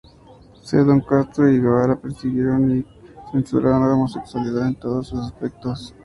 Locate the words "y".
1.47-1.61, 2.75-2.83